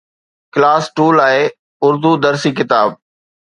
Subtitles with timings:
[0.53, 1.37] class II لاءِ
[1.85, 2.89] اردو درسي ڪتاب